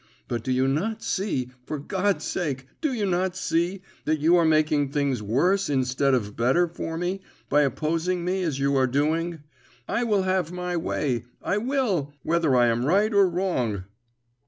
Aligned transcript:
But 0.27 0.43
do 0.43 0.51
you 0.51 0.67
not 0.67 1.03
see 1.03 1.51
for 1.63 1.77
God's 1.77 2.25
sake, 2.25 2.65
do 2.81 2.91
you 2.91 3.05
not 3.05 3.35
see 3.37 3.83
that 4.05 4.17
you 4.17 4.35
are 4.35 4.45
making 4.45 4.89
things 4.89 5.21
worse 5.21 5.69
instead 5.69 6.15
of 6.15 6.35
better 6.35 6.67
for 6.67 6.97
me 6.97 7.21
by 7.49 7.61
opposing 7.61 8.25
me 8.25 8.41
as 8.41 8.57
you 8.57 8.75
are 8.75 8.87
doing? 8.87 9.43
I 9.87 10.03
will 10.03 10.23
have 10.23 10.51
my 10.51 10.75
way! 10.75 11.25
I 11.43 11.57
will, 11.59 12.15
whether 12.23 12.55
I 12.55 12.65
am 12.65 12.83
right 12.83 13.13
or 13.13 13.29
wrong!" 13.29 13.83